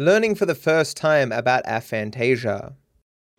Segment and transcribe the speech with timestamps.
[0.00, 2.72] learning for the first time about aphantasia.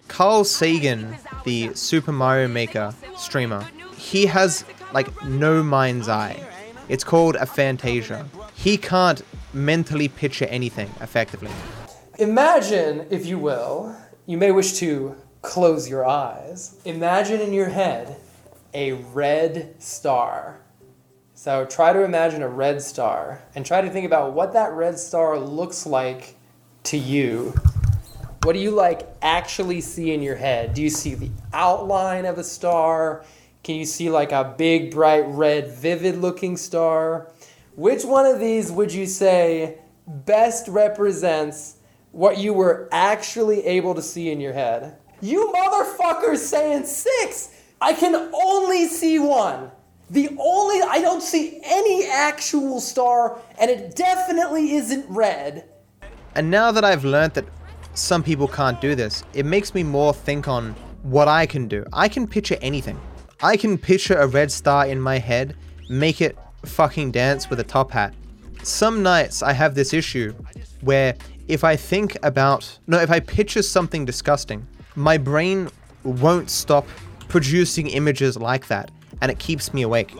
[0.07, 3.67] Carl Sagan, the Super Mario Maker streamer,
[3.97, 4.63] he has
[4.93, 6.39] like no mind's eye.
[6.87, 8.27] It's called aphantasia.
[8.53, 9.23] He can't
[9.55, 11.49] mentally picture anything effectively.
[12.19, 13.95] Imagine, if you will,
[14.27, 16.79] you may wish to close your eyes.
[16.85, 18.17] Imagine in your head
[18.75, 20.61] a red star.
[21.33, 24.99] So try to imagine a red star and try to think about what that red
[24.99, 26.35] star looks like
[26.83, 27.53] to you.
[28.43, 30.73] What do you like actually see in your head?
[30.73, 33.23] Do you see the outline of a star?
[33.63, 37.31] Can you see like a big, bright, red, vivid looking star?
[37.75, 41.77] Which one of these would you say best represents
[42.11, 44.97] what you were actually able to see in your head?
[45.21, 47.55] You motherfuckers saying six!
[47.79, 49.71] I can only see one.
[50.09, 55.69] The only, I don't see any actual star, and it definitely isn't red.
[56.35, 57.45] And now that I've learned that
[57.93, 60.73] some people can't do this, it makes me more think on
[61.03, 61.85] what I can do.
[61.91, 62.99] I can picture anything.
[63.41, 65.55] I can picture a red star in my head,
[65.89, 68.13] make it fucking dance with a top hat.
[68.63, 70.33] Some nights I have this issue
[70.81, 71.15] where
[71.47, 75.69] if I think about, no, if I picture something disgusting, my brain
[76.03, 76.87] won't stop
[77.27, 80.13] producing images like that and it keeps me awake.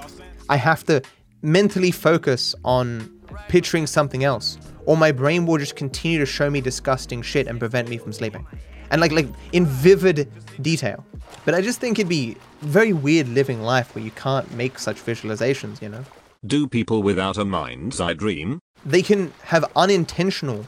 [0.50, 1.02] I have to
[1.42, 6.62] mentally focus on picturing something else, or my brain will just continue to show me
[6.62, 8.46] disgusting shit and prevent me from sleeping.
[8.90, 10.30] And like like in vivid
[10.62, 11.06] detail.
[11.46, 14.98] But I just think it'd be very weird living life where you can't make such
[14.98, 16.04] visualizations, you know?
[16.46, 18.60] Do people without a mind's eye dream?
[18.86, 20.66] They can have unintentional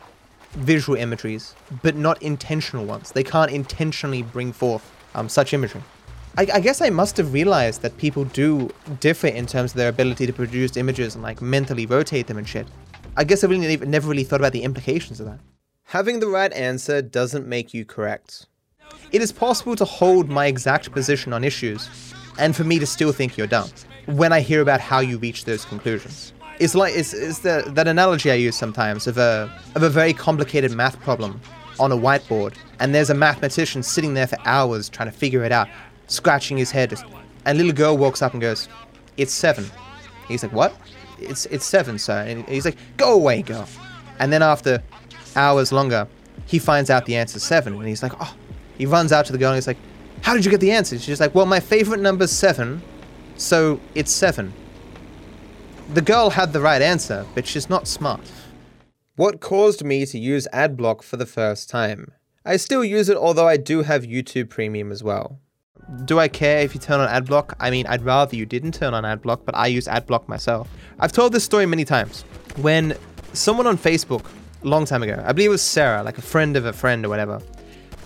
[0.51, 3.11] visual imageries, but not intentional ones.
[3.11, 5.81] They can't intentionally bring forth um, such imagery.
[6.37, 8.69] I, I, guess I must have realized that people do
[8.99, 12.47] differ in terms of their ability to produce images and like mentally rotate them and
[12.47, 12.67] shit.
[13.15, 15.39] I guess I really never really thought about the implications of that.
[15.83, 18.47] Having the right answer doesn't make you correct.
[19.11, 21.89] It is possible to hold my exact position on issues,
[22.39, 23.69] and for me to still think you're dumb
[24.07, 26.33] when I hear about how you reach those conclusions.
[26.59, 30.13] It's like it's, it's the, that analogy I use sometimes of a of a very
[30.13, 31.39] complicated math problem
[31.79, 35.51] on a whiteboard, and there's a mathematician sitting there for hours trying to figure it
[35.51, 35.67] out,
[36.07, 36.93] scratching his head.
[37.45, 38.69] And a little girl walks up and goes,
[39.17, 39.69] "It's seven.
[40.27, 40.75] He's like, "What?
[41.23, 43.67] It's it's seven, sir." And he's like, "Go away, girl."
[44.19, 44.81] And then after
[45.35, 46.07] hours longer,
[46.45, 48.35] he finds out the answer's seven, and he's like, "Oh."
[48.77, 49.77] He runs out to the girl and he's like,
[50.21, 52.81] "How did you get the answer?" She's like, "Well, my favorite number's seven,
[53.37, 54.53] so it's seven.
[55.93, 58.31] The girl had the right answer, but she's not smart.
[59.15, 62.13] What caused me to use Adblock for the first time?
[62.45, 65.39] I still use it, although I do have YouTube Premium as well.
[66.05, 67.53] Do I care if you turn on Adblock?
[67.59, 70.69] I mean, I'd rather you didn't turn on Adblock, but I use Adblock myself.
[70.99, 72.23] I've told this story many times.
[72.57, 72.95] When
[73.33, 74.25] someone on Facebook,
[74.63, 77.05] a long time ago, I believe it was Sarah, like a friend of a friend
[77.05, 77.41] or whatever,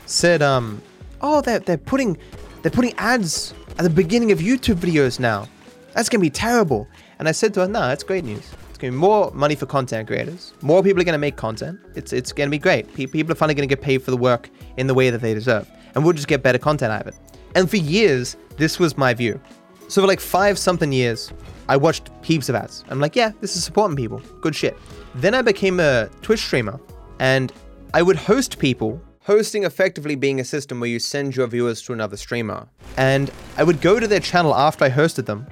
[0.06, 0.82] said, um,
[1.22, 2.18] oh, they're, they're putting,
[2.62, 5.48] they're putting ads at the beginning of YouTube videos now.
[5.94, 6.88] That's gonna be terrible.
[7.20, 8.52] And I said to her, no, that's great news.
[8.70, 10.54] It's to be more money for content creators.
[10.62, 11.80] More people are to make content.
[11.96, 12.94] It's it's to be great.
[12.94, 15.68] People are finally to get paid for the work in the way that they deserve,
[15.96, 17.16] and we'll just get better content out of it.
[17.56, 19.40] And for years, this was my view.
[19.88, 21.32] So for like five something years,
[21.70, 22.84] I watched heaps of ads.
[22.90, 24.22] I'm like, yeah, this is supporting people.
[24.42, 24.78] Good shit.
[25.16, 26.80] Then I became a Twitch streamer,
[27.20, 27.52] and
[27.94, 29.02] I would host people.
[29.22, 32.66] Hosting effectively being a system where you send your viewers to another streamer.
[32.96, 35.46] And I would go to their channel after I hosted them,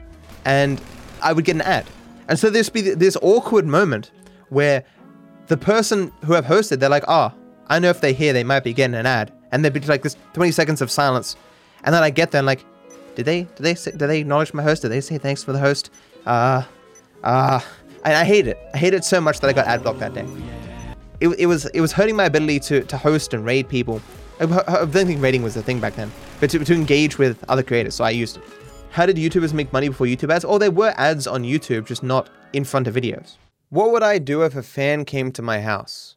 [0.45, 0.81] and
[1.21, 1.85] I would get an ad.
[2.29, 4.11] And so there's be this awkward moment
[4.47, 4.85] where
[5.47, 7.33] the person who I've hosted, they're like, oh,
[7.67, 9.33] I know if they hear, they might be getting an ad.
[9.51, 11.35] And there'd be like this 20 seconds of silence.
[11.85, 12.65] And then I get there and like,
[13.15, 14.81] did they, did they, did they acknowledge my host?
[14.81, 15.91] Did they say thanks for the host?
[16.25, 16.63] Uh,
[17.23, 17.61] uh,
[18.03, 18.57] and I hate it.
[18.73, 20.27] I hate it so much that I got ad blocked that day.
[21.21, 24.01] It, it was, it was hurting my ability to, to host and raid people.
[24.39, 27.41] I, I don't think raiding was a thing back then, but to, to engage with
[27.47, 27.95] other creators.
[27.95, 28.43] So I used it.
[28.89, 30.43] How did YouTubers make money before YouTube ads?
[30.43, 33.37] Oh, there were ads on YouTube, just not in front of videos.
[33.69, 36.15] What would I do if a fan came to my house?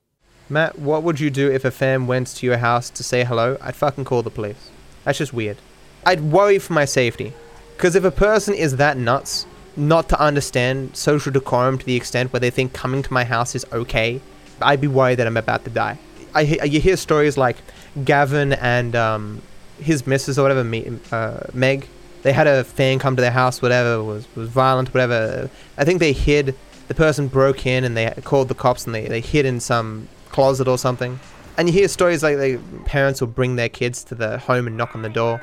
[0.48, 3.56] Matt, what would you do if a fan went to your house to say hello?
[3.60, 4.70] I'd fucking call the police.
[5.08, 5.56] That's just weird.
[6.04, 7.32] I'd worry for my safety.
[7.74, 12.30] Because if a person is that nuts, not to understand social decorum to the extent
[12.30, 14.20] where they think coming to my house is okay,
[14.60, 15.98] I'd be worried that I'm about to die.
[16.34, 17.56] I, you hear stories like
[18.04, 19.40] Gavin and um,
[19.80, 20.60] his missus or whatever,
[21.10, 21.88] uh, Meg,
[22.20, 25.48] they had a fan come to their house, whatever was was violent, whatever.
[25.78, 26.54] I think they hid.
[26.88, 30.08] The person broke in and they called the cops and they, they hid in some
[30.28, 31.18] closet or something.
[31.58, 34.76] And you hear stories like they, parents will bring their kids to the home and
[34.76, 35.42] knock on the door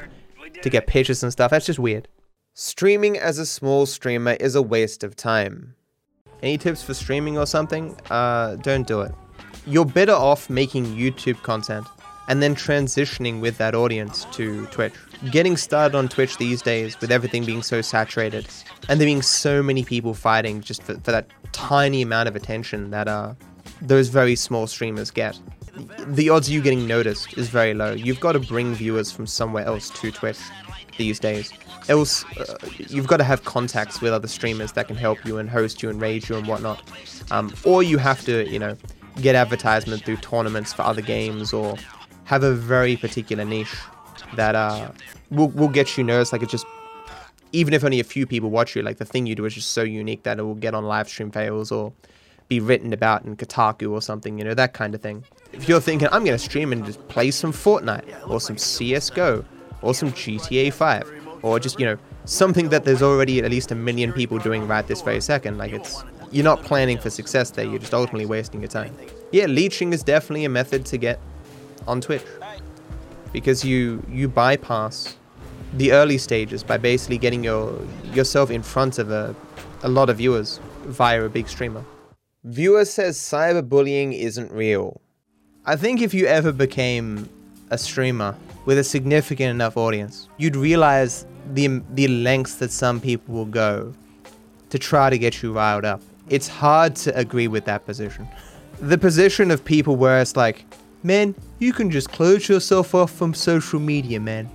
[0.61, 1.51] to get pictures and stuff.
[1.51, 2.07] That's just weird.
[2.53, 5.75] Streaming as a small streamer is a waste of time.
[6.41, 7.99] Any tips for streaming or something?
[8.09, 9.13] Uh, don't do it.
[9.67, 11.85] you're better off making YouTube content
[12.27, 14.93] and then transitioning with that audience to Twitch.
[15.31, 18.47] Getting started on Twitch these days with everything being so saturated
[18.87, 22.91] and there being so many people fighting just for, for that tiny amount of attention
[22.91, 23.33] that uh,
[23.81, 25.39] those very small streamers get.
[26.07, 27.93] The odds of you getting noticed is very low.
[27.93, 30.39] You've got to bring viewers from somewhere else to Twitch
[30.97, 31.51] these days.
[31.89, 35.49] Else, uh, you've got to have contacts with other streamers that can help you and
[35.49, 36.81] host you and raid you and whatnot.
[37.31, 38.77] Um, or you have to, you know,
[39.21, 41.75] get advertisement through tournaments for other games or
[42.23, 43.75] have a very particular niche
[44.35, 44.89] that uh,
[45.29, 46.31] will, will get you noticed.
[46.33, 46.65] Like, it's just,
[47.51, 49.71] even if only a few people watch you, like, the thing you do is just
[49.73, 51.93] so unique that it will get on live stream fails or
[52.47, 55.23] be written about in Kotaku or something, you know, that kind of thing.
[55.51, 59.43] If you're thinking, I'm going to stream and just play some Fortnite or some CSGO
[59.81, 63.75] or some GTA 5 or just, you know, something that there's already at least a
[63.75, 67.65] million people doing right this very second, like, it's, you're not planning for success there,
[67.65, 68.95] you're just ultimately wasting your time.
[69.31, 71.19] Yeah, leeching is definitely a method to get
[71.87, 72.23] on Twitch
[73.31, 75.17] because you you bypass
[75.73, 77.77] the early stages by basically getting your
[78.13, 79.35] yourself in front of a,
[79.83, 81.83] a lot of viewers via a big streamer.
[82.45, 85.01] Viewer says cyberbullying isn't real.
[85.65, 87.27] I think if you ever became
[87.71, 91.25] a streamer with a significant enough audience, you'd realize
[91.55, 93.95] the the lengths that some people will go
[94.69, 96.03] to try to get you riled up.
[96.29, 98.27] It's hard to agree with that position.
[98.79, 100.65] The position of people where it's like,
[101.01, 104.51] man, you can just close yourself off from social media, man.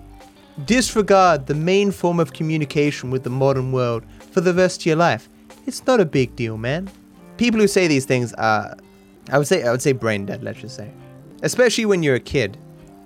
[0.64, 4.96] Disregard the main form of communication with the modern world for the rest of your
[4.96, 5.28] life.
[5.66, 6.88] It's not a big deal, man.
[7.40, 8.76] People who say these things are,
[9.30, 10.44] I would say, I would say brain dead.
[10.44, 10.90] Let's just say,
[11.42, 12.58] especially when you're a kid,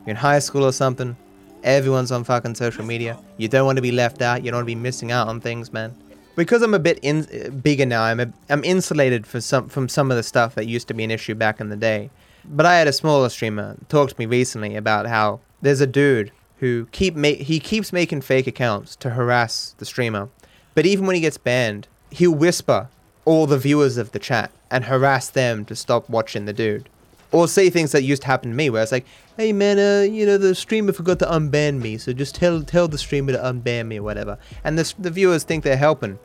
[0.04, 1.16] you're in high school or something.
[1.62, 3.16] Everyone's on fucking social media.
[3.36, 4.42] You don't want to be left out.
[4.42, 5.94] You don't want to be missing out on things, man.
[6.34, 10.10] Because I'm a bit in, bigger now, I'm a, I'm insulated for some from some
[10.10, 12.10] of the stuff that used to be an issue back in the day.
[12.44, 16.32] But I had a smaller streamer talk to me recently about how there's a dude
[16.58, 20.28] who keep ma- he keeps making fake accounts to harass the streamer.
[20.74, 22.88] But even when he gets banned, he'll whisper
[23.24, 26.88] all the viewers of the chat and harass them to stop watching the dude.
[27.32, 29.06] Or say things that used to happen to me where it's like,
[29.36, 32.86] hey man, uh, you know, the streamer forgot to unban me, so just tell tell
[32.86, 34.38] the streamer to unban me or whatever.
[34.62, 36.18] And the, the viewers think they're helping.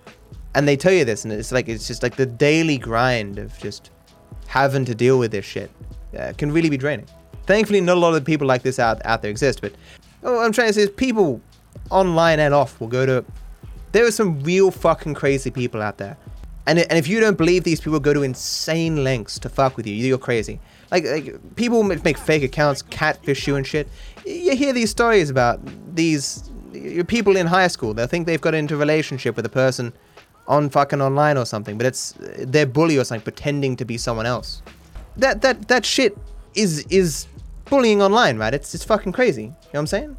[0.54, 3.58] And they tell you this, and it's like, it's just like the daily grind of
[3.60, 3.92] just
[4.48, 5.72] having to deal with this shit
[6.18, 7.08] uh, can really be draining.
[7.46, 9.74] Thankfully, not a lot of people like this out, out there exist, but
[10.22, 11.42] what I'm trying to say is people
[11.90, 13.26] online and off will go to.
[13.92, 16.18] There are some real fucking crazy people out there.
[16.70, 19.88] And, and if you don't believe these people go to insane lengths to fuck with
[19.88, 20.60] you, you're crazy.
[20.92, 23.88] Like, like people make fake accounts, catfish you and shit.
[24.24, 25.60] You hear these stories about
[25.96, 26.48] these
[27.08, 27.96] people in high school.
[27.96, 29.94] They think they've got into a relationship with a person
[30.48, 34.28] on fucking online or something, but it's they're bully or something, pretending to be someone
[34.28, 34.62] else.
[35.18, 36.16] That that that shit
[36.54, 37.26] is is
[37.66, 38.54] bullying online, right?
[38.54, 39.42] It's it's fucking crazy.
[39.42, 40.18] You know what I'm saying?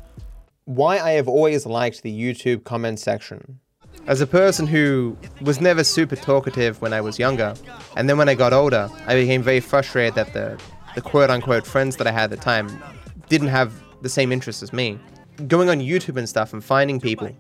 [0.64, 3.61] Why I have always liked the YouTube comment section.
[4.06, 7.55] As a person who was never super talkative when I was younger,
[7.97, 10.61] and then when I got older, I became very frustrated that the
[10.94, 12.82] the quote unquote friends that I had at the time
[13.29, 14.99] didn't have the same interests as me.
[15.47, 17.31] Going on YouTube and stuff and finding people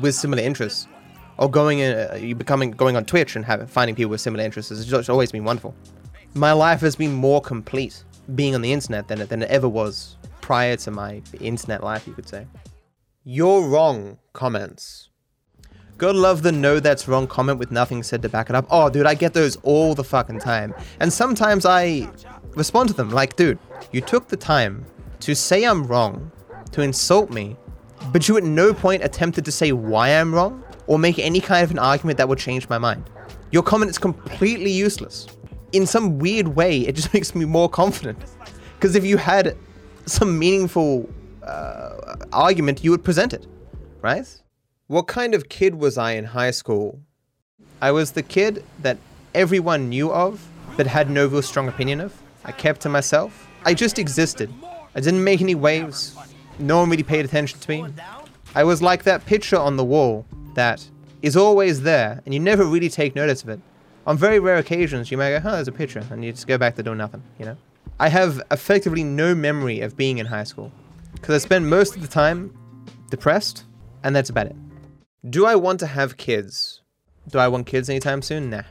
[0.00, 0.86] with similar interests,
[1.38, 4.70] or going in, uh, becoming going on Twitch and having finding people with similar interests
[4.70, 5.74] has just always been wonderful.
[6.34, 8.04] My life has been more complete
[8.36, 12.06] being on the internet than it, than it ever was prior to my internet life,
[12.06, 12.46] you could say.
[13.24, 15.09] You're wrong comments.
[16.00, 18.64] Gotta love the no that's wrong comment with nothing said to back it up.
[18.70, 20.72] Oh, dude, I get those all the fucking time.
[20.98, 22.08] And sometimes I
[22.54, 23.58] respond to them like, dude,
[23.92, 24.86] you took the time
[25.20, 26.32] to say I'm wrong,
[26.72, 27.54] to insult me,
[28.12, 31.62] but you at no point attempted to say why I'm wrong or make any kind
[31.64, 33.10] of an argument that would change my mind.
[33.50, 35.26] Your comment is completely useless.
[35.72, 38.18] In some weird way, it just makes me more confident.
[38.76, 39.54] Because if you had
[40.06, 41.10] some meaningful
[41.42, 43.46] uh, argument, you would present it,
[44.00, 44.26] right?
[44.90, 46.98] What kind of kid was I in high school?
[47.80, 48.98] I was the kid that
[49.36, 50.44] everyone knew of,
[50.76, 52.20] but had no real strong opinion of.
[52.44, 53.46] I kept to myself.
[53.64, 54.52] I just existed.
[54.96, 56.16] I didn't make any waves.
[56.58, 57.86] No one really paid attention to me.
[58.56, 60.84] I was like that picture on the wall that
[61.22, 63.60] is always there, and you never really take notice of it.
[64.08, 66.58] On very rare occasions, you might go, oh, there's a picture, and you just go
[66.58, 67.56] back to doing nothing, you know?
[68.00, 70.72] I have effectively no memory of being in high school,
[71.12, 72.52] because I spent most of the time
[73.08, 73.66] depressed,
[74.02, 74.56] and that's about it.
[75.28, 76.80] Do I want to have kids?
[77.28, 78.48] Do I want kids anytime soon?
[78.48, 78.62] Nah.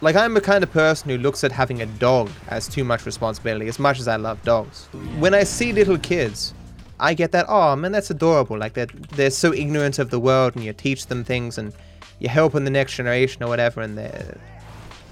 [0.00, 3.04] Like, I'm the kind of person who looks at having a dog as too much
[3.04, 4.86] responsibility, as much as I love dogs.
[5.18, 6.54] When I see little kids,
[7.00, 8.56] I get that, oh man, that's adorable.
[8.56, 11.72] Like, they're, they're so ignorant of the world, and you teach them things, and
[12.20, 14.38] you're helping the next generation or whatever, and they're,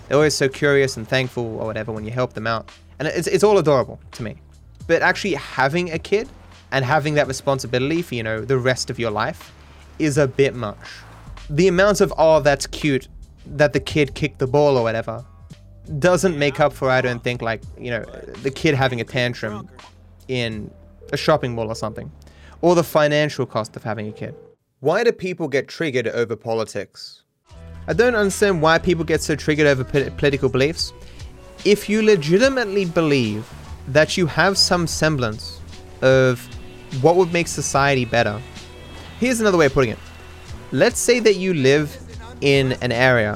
[0.07, 2.71] they're always so curious and thankful or whatever when you help them out.
[3.01, 4.37] And it's, it's all adorable to me.
[4.87, 6.29] But actually having a kid
[6.71, 9.53] and having that responsibility for, you know, the rest of your life
[10.03, 10.79] is a bit much.
[11.49, 13.09] The amount of, oh, that's cute
[13.47, 15.25] that the kid kicked the ball or whatever
[15.99, 18.05] doesn't make up for, I don't think, like, you know,
[18.43, 19.69] the kid having a tantrum
[20.29, 20.71] in
[21.13, 22.11] a shopping mall or something,
[22.61, 24.35] or the financial cost of having a kid.
[24.81, 27.23] Why do people get triggered over politics?
[27.89, 30.93] I don't understand why people get so triggered over po- political beliefs.
[31.65, 33.49] If you legitimately believe
[33.89, 35.61] that you have some semblance
[36.01, 36.41] of
[37.03, 38.41] what would make society better,
[39.23, 39.99] here's another way of putting it.
[40.73, 41.97] Let's say that you live
[42.41, 43.35] in an area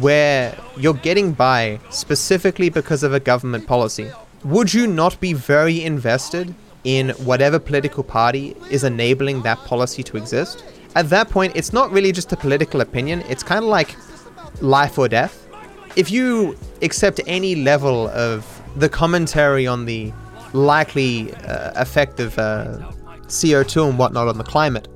[0.00, 4.10] where you're getting by specifically because of a government policy.
[4.42, 10.16] Would you not be very invested in whatever political party is enabling that policy to
[10.16, 10.64] exist?
[10.96, 13.94] At that point, it's not really just a political opinion, it's kind of like
[14.60, 15.46] life or death.
[15.94, 18.44] If you accept any level of
[18.74, 20.12] the commentary on the
[20.52, 22.90] likely uh, effect of uh,
[23.28, 24.88] CO2 and whatnot on the climate,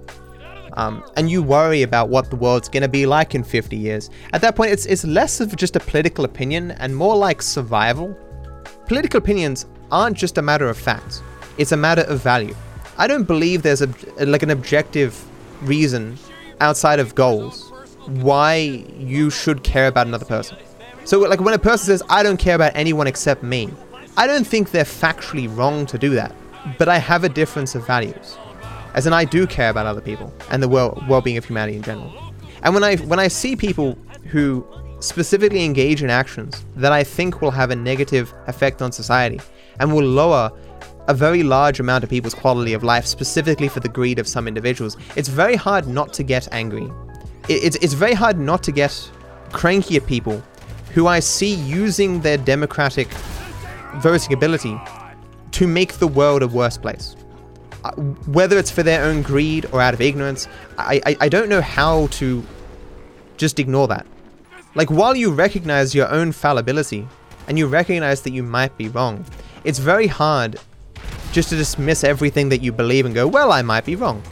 [0.80, 4.08] um, and you worry about what the world's going to be like in 50 years,
[4.32, 8.16] at that point, it's, it's less of just a political opinion and more like survival.
[8.86, 11.22] Political opinions aren't just a matter of facts,
[11.58, 12.54] it's a matter of value.
[12.96, 13.88] I don't believe there's a,
[14.20, 15.22] like an objective
[15.60, 16.16] reason
[16.60, 17.72] outside of goals
[18.06, 18.54] why
[18.98, 20.56] you should care about another person.
[21.04, 23.68] So, like when a person says, I don't care about anyone except me,
[24.16, 26.34] I don't think they're factually wrong to do that,
[26.78, 28.38] but I have a difference of values.
[28.94, 31.82] As in, I do care about other people and the well well-being of humanity in
[31.82, 32.12] general.
[32.62, 34.66] And when I when I see people who
[35.00, 39.40] specifically engage in actions that I think will have a negative effect on society
[39.78, 40.52] and will lower
[41.08, 44.46] a very large amount of people's quality of life, specifically for the greed of some
[44.46, 46.88] individuals, it's very hard not to get angry.
[47.48, 49.10] It's, it's very hard not to get
[49.50, 50.42] cranky at people
[50.92, 53.08] who I see using their democratic
[53.96, 54.80] voting ability
[55.52, 57.16] to make the world a worse place.
[58.26, 61.60] Whether it's for their own greed or out of ignorance, I, I, I don't know
[61.60, 62.44] how to
[63.36, 64.06] just ignore that.
[64.74, 67.08] Like, while you recognize your own fallibility
[67.48, 69.24] and you recognize that you might be wrong,
[69.64, 70.60] it's very hard
[71.32, 74.22] just to dismiss everything that you believe and go, well, I might be wrong.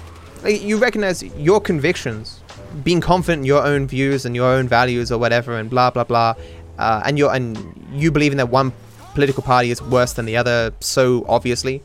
[0.42, 2.40] Like, you recognize your convictions,
[2.84, 6.04] being confident in your own views and your own values or whatever, and blah blah
[6.04, 6.34] blah,
[6.78, 7.56] uh, and you and
[7.92, 8.72] you believing that one
[9.14, 11.82] political party is worse than the other so obviously.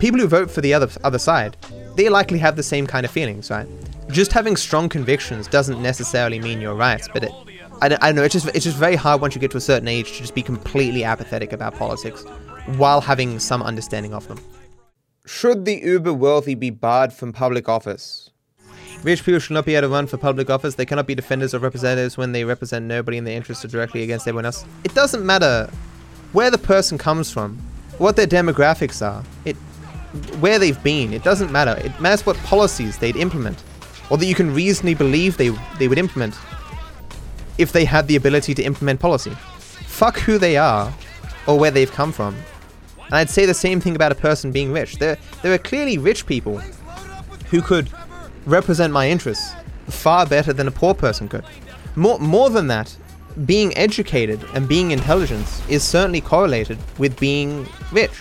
[0.00, 1.58] People who vote for the other other side,
[1.94, 3.68] they likely have the same kind of feelings, right?
[4.08, 7.32] Just having strong convictions doesn't necessarily mean you're right, but it,
[7.82, 8.22] I, don't, I don't know.
[8.22, 10.34] It's just it's just very hard once you get to a certain age to just
[10.34, 12.24] be completely apathetic about politics,
[12.78, 14.40] while having some understanding of them.
[15.26, 18.30] Should the uber wealthy be barred from public office?
[19.02, 20.76] Rich people should not be able to run for public office.
[20.76, 24.02] They cannot be defenders or representatives when they represent nobody and their interests are directly
[24.02, 24.64] against everyone else.
[24.82, 25.70] It doesn't matter
[26.32, 27.58] where the person comes from,
[27.98, 29.56] what their demographics are, it,
[30.40, 31.12] where they've been.
[31.12, 31.76] It doesn't matter.
[31.84, 33.62] It matters what policies they'd implement,
[34.10, 36.34] or that you can reasonably believe they they would implement
[37.58, 39.30] if they had the ability to implement policy.
[39.30, 40.92] Fuck who they are
[41.46, 42.34] or where they've come from.
[43.06, 44.96] And I'd say the same thing about a person being rich.
[44.96, 46.58] There, there are clearly rich people
[47.50, 47.90] who could
[48.46, 49.52] represent my interests
[49.88, 51.44] far better than a poor person could.
[51.96, 52.96] More, more than that,
[53.44, 58.12] being educated and being intelligent is certainly correlated with being rich,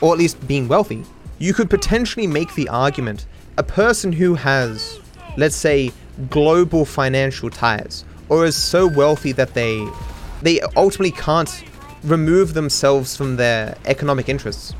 [0.00, 1.04] or at least being wealthy.
[1.38, 3.26] You could potentially make the argument
[3.56, 5.00] a person who has,
[5.36, 5.92] let's say,
[6.30, 9.86] global financial ties, or is so wealthy that they
[10.42, 11.64] they ultimately can't
[12.04, 14.74] remove themselves from their economic interests.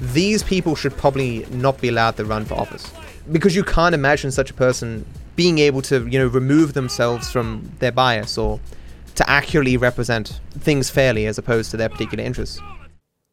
[0.00, 2.92] These people should probably not be allowed to run for office
[3.30, 5.04] because you can't imagine such a person
[5.36, 8.60] being able to, you know, remove themselves from their bias or
[9.14, 12.60] to accurately represent things fairly as opposed to their particular interests.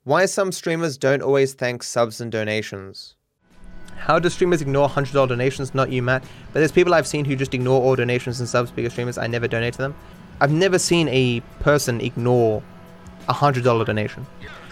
[0.05, 3.15] Why some streamers don't always thank subs and donations.
[3.95, 5.74] How do streamers ignore $100 donations?
[5.74, 6.24] Not you, Matt.
[6.51, 9.27] But there's people I've seen who just ignore all donations and subs because streamers, I
[9.27, 9.95] never donate to them.
[10.41, 12.62] I've never seen a person ignore
[13.29, 14.27] a $100 donation.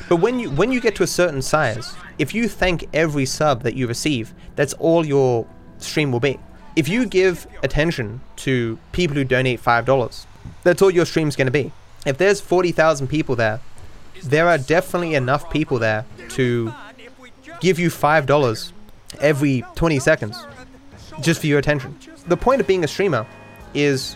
[0.10, 3.64] But when you when you get to a certain size, if you thank every sub
[3.64, 5.48] that you receive, that's all your
[5.78, 6.38] stream will be.
[6.76, 10.26] If you give attention to people who donate $5,
[10.64, 11.72] that's all your stream's going to be.
[12.06, 13.62] If there's 40,000 people there,
[14.24, 16.74] there are definitely enough people there to
[17.60, 18.72] give you $5
[19.20, 20.46] every 20 seconds
[21.22, 21.98] just for your attention.
[22.28, 23.26] The point of being a streamer
[23.74, 24.16] is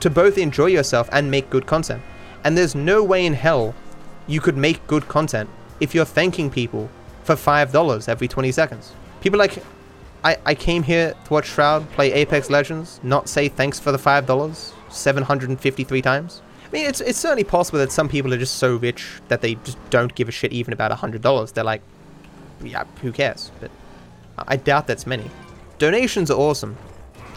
[0.00, 2.02] to both enjoy yourself and make good content.
[2.44, 3.74] And there's no way in hell
[4.26, 5.48] you could make good content
[5.80, 6.90] if you're thanking people
[7.24, 8.92] for $5 every 20 seconds.
[9.20, 9.62] People like,
[10.24, 13.98] I, I came here to watch Shroud play Apex Legends, not say thanks for the
[13.98, 16.42] $5 753 times.
[16.72, 19.78] Mean, it's it's certainly possible that some people are just so rich that they just
[19.90, 21.52] don't give a shit even about hundred dollars.
[21.52, 21.82] They're like,
[22.62, 23.50] yeah, who cares?
[23.60, 23.70] But
[24.38, 25.30] I doubt that's many.
[25.78, 26.76] Donations are awesome.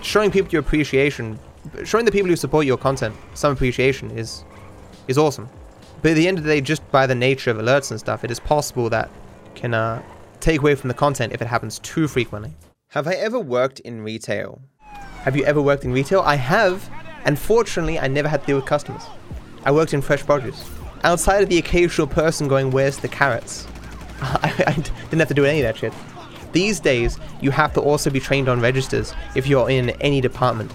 [0.02, 1.40] Showing people your appreciation,
[1.84, 4.44] showing the people who support your content some appreciation is
[5.08, 5.50] is awesome.
[6.02, 8.24] But at the end of the day, just by the nature of alerts and stuff,
[8.24, 9.10] it is possible that
[9.56, 10.02] can uh,
[10.40, 12.54] take away from the content if it happens too frequently.
[12.90, 14.62] Have I ever worked in retail?
[15.24, 16.22] Have you ever worked in retail?
[16.22, 16.88] I have,
[17.26, 19.02] and fortunately, I never had to deal with customers.
[19.66, 20.70] I worked in fresh produce.
[21.04, 23.68] Outside of the occasional person going, Where's the carrots?
[24.22, 25.94] I, I didn't have to do any of that shit.
[26.54, 30.72] These days, you have to also be trained on registers if you're in any department.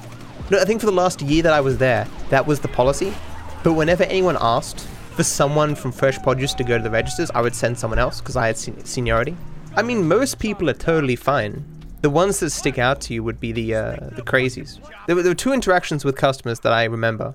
[0.50, 3.14] No, I think for the last year that I was there, that was the policy.
[3.62, 7.40] But whenever anyone asked for someone from Fresh Produce to go to the registers, I
[7.40, 9.36] would send someone else because I had sen- seniority.
[9.76, 11.64] I mean, most people are totally fine.
[12.02, 14.80] The ones that stick out to you would be the uh, the crazies.
[15.06, 17.34] There were, there were two interactions with customers that I remember.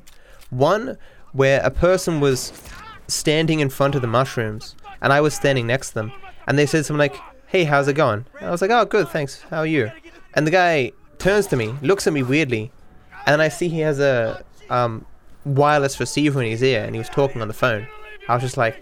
[0.50, 0.98] One
[1.36, 2.54] where a person was
[3.08, 6.12] standing in front of the mushrooms and I was standing next to them,
[6.48, 7.16] and they said something like,
[7.48, 9.42] "Hey, how's it going?" And I was like, "Oh, good, thanks.
[9.50, 9.92] How are you?"
[10.34, 12.72] And the guy turns to me, looks at me weirdly,
[13.26, 15.06] and I see he has a um,
[15.46, 17.88] wireless receiver in his ear, and he was talking on the phone.
[18.28, 18.82] I was just like,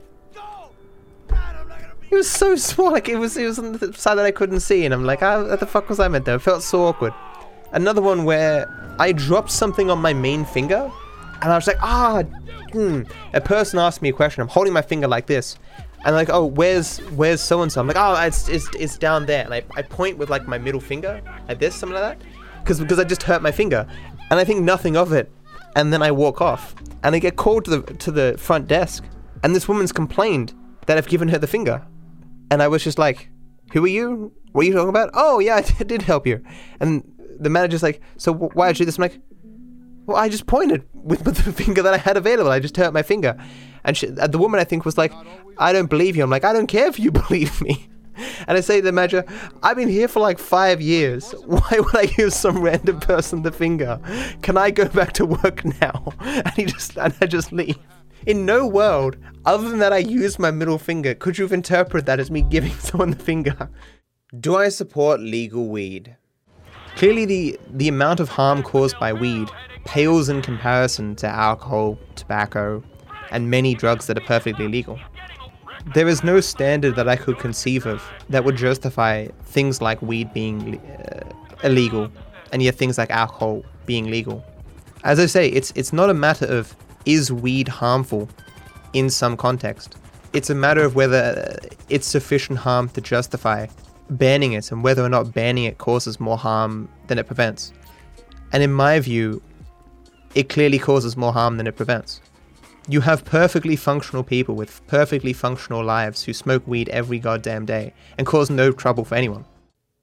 [1.29, 4.61] it was so small, like it was it was on the side that I couldn't
[4.61, 6.35] see, and I'm like, ah, what the fuck was I meant there?
[6.35, 7.13] It felt so awkward.
[7.71, 8.69] Another one where
[8.99, 10.91] I dropped something on my main finger,
[11.43, 12.23] and I was like, ah,
[12.71, 13.03] hmm.
[13.33, 14.41] A person asked me a question.
[14.41, 15.57] I'm holding my finger like this,
[16.05, 17.81] and like, oh, where's where's so and so?
[17.81, 20.57] I'm like, oh, it's it's it's down there, and I, I point with like my
[20.57, 22.27] middle finger like this, something like that,
[22.61, 23.85] because because I just hurt my finger,
[24.31, 25.29] and I think nothing of it,
[25.75, 29.03] and then I walk off, and I get called to the to the front desk,
[29.43, 30.53] and this woman's complained
[30.87, 31.85] that I've given her the finger,
[32.51, 33.29] and I was just like,
[33.73, 34.31] who are you?
[34.53, 35.09] What are you talking about?
[35.13, 36.41] Oh yeah, I did help you,
[36.79, 37.03] and
[37.37, 38.97] the manager's like, so why did you do this?
[38.97, 39.19] I'm like,
[40.05, 42.51] well, I just pointed with, the finger that I had available.
[42.51, 43.37] I just hurt my finger.
[43.83, 45.13] And she, uh, the woman, I think, was like,
[45.57, 46.23] I don't believe you.
[46.23, 47.89] I'm like, I don't care if you believe me.
[48.47, 49.25] And I say to the manager,
[49.63, 51.31] I've been here for like five years.
[51.45, 53.99] Why would I give some random person the finger?
[54.41, 56.13] Can I go back to work now?
[56.19, 57.77] And he just, and I just leave.
[58.25, 62.05] In no world, other than that I used my middle finger, could you have interpreted
[62.05, 63.69] that as me giving someone the finger?
[64.39, 66.15] Do I support legal weed?
[66.95, 69.49] Clearly, the, the amount of harm caused by weed
[69.85, 72.83] pales in comparison to alcohol, tobacco,
[73.31, 74.99] and many drugs that are perfectly legal.
[75.93, 80.33] There is no standard that I could conceive of that would justify things like weed
[80.33, 81.29] being uh,
[81.63, 82.09] illegal
[82.51, 84.43] and yet things like alcohol being legal.
[85.03, 86.73] As I say, it's it's not a matter of
[87.05, 88.29] is weed harmful
[88.93, 89.97] in some context.
[90.31, 91.57] It's a matter of whether
[91.89, 93.67] it's sufficient harm to justify
[94.09, 97.73] banning it and whether or not banning it causes more harm than it prevents.
[98.51, 99.41] And in my view,
[100.35, 102.21] it clearly causes more harm than it prevents.
[102.87, 107.93] You have perfectly functional people with perfectly functional lives who smoke weed every goddamn day
[108.17, 109.45] and cause no trouble for anyone.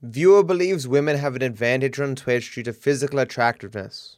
[0.03, 4.17] Viewer believes women have an advantage on Twitch due to physical attractiveness.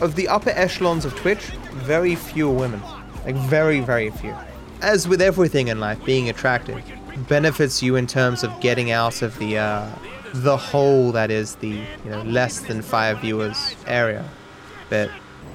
[0.00, 2.80] Of the upper echelons of Twitch, very few are women.
[3.24, 4.36] Like, very, very few.
[4.82, 6.80] As with everything in life, being attractive
[7.28, 9.88] benefits you in terms of getting out of the, uh,
[10.34, 14.24] the hole that is the, you know, less than five viewers area.
[14.90, 15.10] But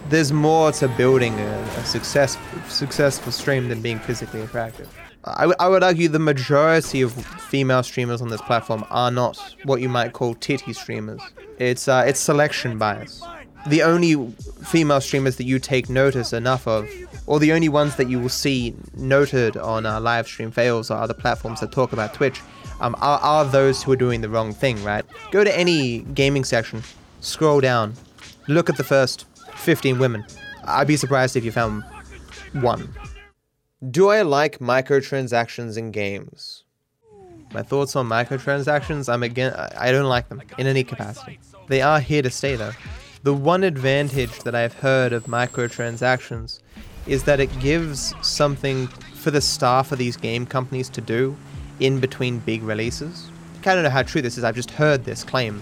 [0.10, 4.89] there's more to building a, a successful, successful stream than being physically attractive.
[5.24, 9.38] I, w- I would argue the majority of female streamers on this platform are not
[9.65, 11.21] what you might call titty streamers.
[11.60, 13.21] It's uh, it's selection bias.
[13.67, 14.32] The only
[14.65, 16.89] female streamers that you take notice enough of,
[17.28, 20.98] or the only ones that you will see noted on our live stream fails or
[20.98, 22.42] other platforms that talk about Twitch,
[22.80, 25.06] um, are, are those who are doing the wrong thing, right?
[25.32, 26.84] Go to any gaming section,
[27.20, 27.94] scroll down,
[28.48, 30.26] look at the first 15 women.
[30.66, 31.84] I'd be surprised if you found
[32.54, 32.94] one.
[33.90, 36.64] Do I like microtransactions in games?
[37.54, 41.40] My thoughts on microtransactions, I'm again I don't like them in any capacity.
[41.68, 42.72] They are here to stay though.
[43.24, 46.61] The one advantage that I've heard of microtransactions
[47.08, 51.36] is that it gives something for the staff of these game companies to do
[51.80, 53.30] in between big releases.
[53.66, 55.62] I don't know how true this is, I've just heard this claim.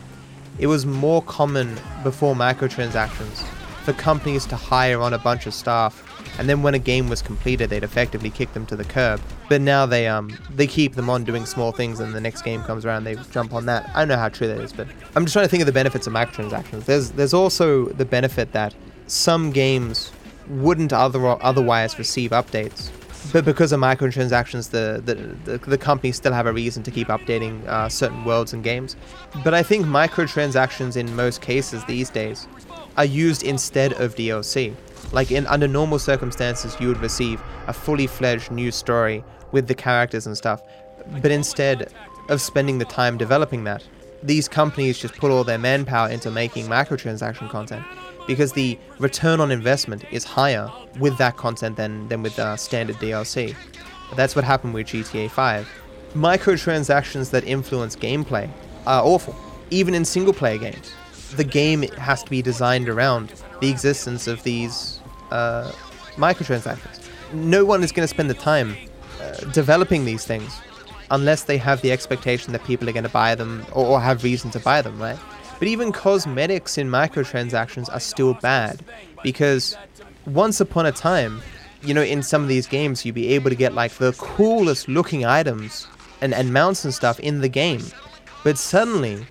[0.58, 3.44] It was more common before microtransactions
[3.84, 6.06] for companies to hire on a bunch of staff,
[6.38, 9.22] and then when a game was completed, they'd effectively kick them to the curb.
[9.48, 12.62] But now they um they keep them on doing small things, and the next game
[12.64, 13.90] comes around, they jump on that.
[13.96, 15.74] I don't know how true that is, but I'm just trying to think of the
[15.74, 16.86] benefits of microtransactions.
[16.86, 18.74] There's there's also the benefit that
[19.08, 20.12] some games
[20.50, 22.92] wouldn't other, otherwise receive updates.
[23.32, 27.10] But because of microtransactions, the, the, the, the companies still have a reason to keep
[27.10, 28.96] updating uh, certain worlds and games.
[29.44, 32.48] But I think microtransactions in most cases these days
[32.98, 34.74] are used instead of DLC.
[35.12, 39.76] Like in under normal circumstances, you would receive a fully fledged new story with the
[39.76, 40.62] characters and stuff.
[41.22, 41.94] But instead
[42.30, 43.84] of spending the time developing that,
[44.24, 47.86] these companies just put all their manpower into making microtransaction content
[48.30, 52.96] because the return on investment is higher with that content than, than with uh, standard
[52.98, 53.56] DLC.
[54.16, 55.68] That's what happened with GTA 5.
[56.14, 58.48] Microtransactions that influence gameplay
[58.86, 59.36] are awful,
[59.72, 60.94] even in single player games.
[61.38, 65.00] The game has to be designed around the existence of these
[65.32, 65.72] uh,
[66.16, 67.10] microtransactions.
[67.34, 68.78] No one is going to spend the time
[69.20, 70.56] uh, developing these things
[71.10, 74.24] unless they have the expectation that people are going to buy them or, or have
[74.24, 75.18] reason to buy them, right?
[75.60, 78.84] But even cosmetics in microtransactions are still bad
[79.24, 79.78] because
[80.26, 81.42] once upon a time,
[81.82, 84.88] you know, in some of these games, you'd be able to get like the coolest
[84.88, 85.88] looking items
[86.22, 87.84] and, and mounts and stuff in the game.
[88.44, 89.26] But suddenly,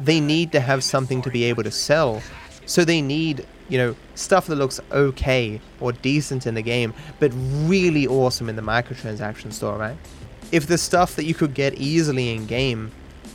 [0.00, 2.22] they need to have something to be able to sell.
[2.66, 7.30] So they need, you know, stuff that looks okay or decent in the game, but
[7.34, 9.96] really awesome in the microtransaction store, right?
[10.52, 12.90] If the stuff that you could get easily in game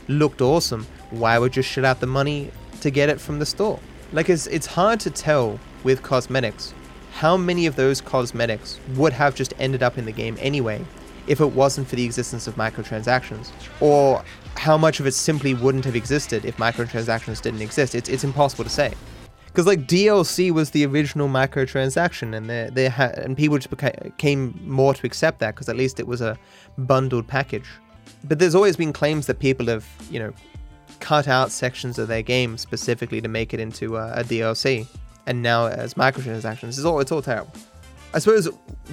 [0.08, 3.78] looked awesome, why would you shell out the money to get it from the store?
[4.12, 6.74] Like it's it's hard to tell with cosmetics
[7.12, 10.84] how many of those cosmetics would have just ended up in the game anyway
[11.26, 14.22] if it wasn't for the existence of microtransactions or
[14.56, 18.64] how much of it simply wouldn't have existed if microtransactions didn't exist it's it's impossible
[18.64, 18.92] to say
[19.50, 24.16] because like DLC was the original microtransaction, and they they ha- and people just beca-
[24.16, 26.38] came more to accept that because at least it was a
[26.78, 27.68] bundled package.
[28.24, 30.32] But there's always been claims that people have you know
[31.00, 34.86] cut out sections of their game specifically to make it into a, a DLC,
[35.26, 37.52] and now as microtransactions, it's all it's all terrible.
[38.12, 38.46] I suppose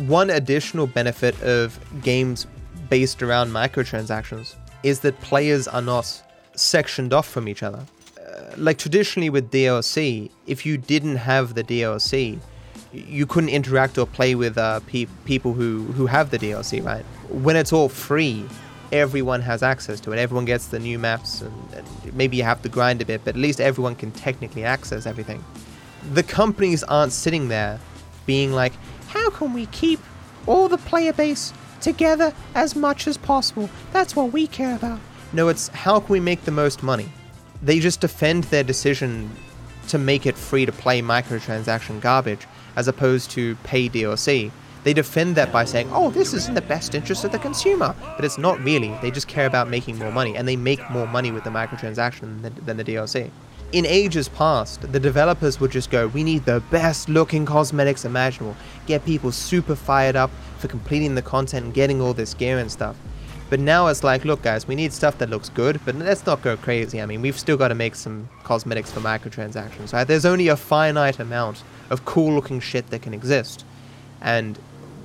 [0.07, 2.45] one additional benefit of games
[2.89, 6.23] based around microtransactions is that players are not
[6.55, 7.83] sectioned off from each other
[8.57, 12.39] like traditionally with DLC, if you didn't have the DLC,
[12.91, 17.03] you couldn't interact or play with uh, pe- people who, who have the DLC, right?
[17.29, 18.45] When it's all free,
[18.91, 20.19] everyone has access to it.
[20.19, 23.35] Everyone gets the new maps, and, and maybe you have to grind a bit, but
[23.35, 25.43] at least everyone can technically access everything.
[26.13, 27.79] The companies aren't sitting there
[28.25, 28.73] being like,
[29.07, 29.99] how can we keep
[30.45, 33.69] all the player base together as much as possible?
[33.91, 34.99] That's what we care about.
[35.33, 37.09] No, it's how can we make the most money?
[37.61, 39.31] they just defend their decision
[39.87, 42.45] to make it free to play microtransaction garbage
[42.75, 44.51] as opposed to pay DLC.
[44.87, 47.93] They defend that by saying, oh, this is in the best interest of the consumer.
[48.15, 48.97] But it's not really.
[49.01, 52.41] They just care about making more money, and they make more money with the microtransaction
[52.41, 53.29] than, than the DLC.
[53.73, 58.55] In ages past, the developers would just go, we need the best looking cosmetics imaginable,
[58.85, 62.71] get people super fired up for completing the content and getting all this gear and
[62.71, 62.95] stuff.
[63.49, 66.41] But now it's like, look, guys, we need stuff that looks good, but let's not
[66.41, 67.01] go crazy.
[67.01, 70.07] I mean, we've still got to make some cosmetics for microtransactions, right?
[70.07, 73.65] There's only a finite amount of cool looking shit that can exist.
[74.21, 74.57] And,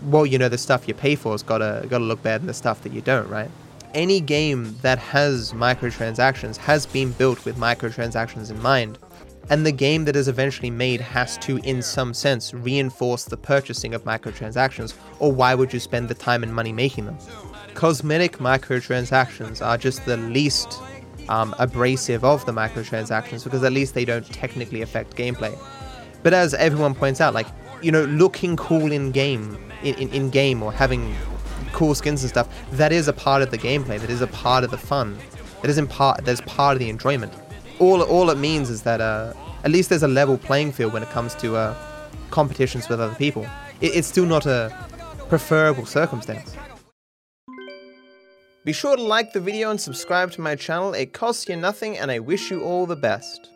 [0.06, 2.38] well, you know, the stuff you pay for has got to, got to look better
[2.38, 3.50] than the stuff that you don't, right?
[3.94, 8.98] Any game that has microtransactions has been built with microtransactions in mind.
[9.50, 13.92] And the game that is eventually made has to, in some sense, reinforce the purchasing
[13.92, 17.18] of microtransactions, or why would you spend the time and money making them?
[17.74, 20.80] cosmetic microtransactions are just the least
[21.28, 25.56] um, abrasive of the microtransactions because at least they don't technically affect gameplay.
[26.22, 27.46] But as everyone points out, like
[27.82, 31.14] you know, looking cool in game, in, in, in game, or having
[31.72, 33.98] cool skins and stuff, that is a part of the gameplay.
[33.98, 35.18] That is a part of the fun.
[35.62, 36.24] That is in part.
[36.24, 37.32] That's part of the enjoyment.
[37.78, 39.32] All all it means is that uh,
[39.64, 41.74] at least there's a level playing field when it comes to uh,
[42.30, 43.46] competitions with other people.
[43.80, 44.76] It, it's still not a
[45.28, 46.56] preferable circumstance.
[48.64, 51.98] Be sure to like the video and subscribe to my channel, it costs you nothing
[51.98, 53.51] and I wish you all the best.